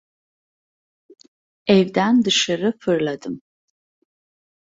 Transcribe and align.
Evden 1.67 2.25
dışarı 2.25 2.77
fırladım. 2.79 3.41